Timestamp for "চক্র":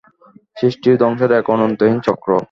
2.01-2.29